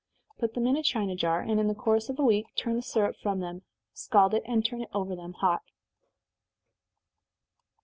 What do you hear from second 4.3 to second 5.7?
it, and turn it over them hot.